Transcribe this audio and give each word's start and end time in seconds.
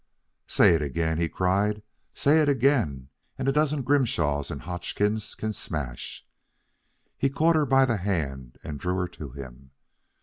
"Say 0.47 0.73
it 0.73 0.81
again," 0.81 1.19
he 1.19 1.29
cried. 1.29 1.83
"Say 2.15 2.41
it 2.41 2.49
again, 2.49 3.09
and 3.37 3.47
a 3.47 3.51
dozen 3.51 3.83
Grimshaws 3.83 4.49
and 4.49 4.63
Hodgkins 4.63 5.35
can 5.35 5.53
smash!" 5.53 6.25
He 7.19 7.29
caught 7.29 7.55
her 7.55 7.67
by 7.67 7.85
the 7.85 7.97
hand 7.97 8.57
and 8.63 8.79
drew 8.79 8.95
her 8.95 9.07
to 9.09 9.29
him. 9.29 9.69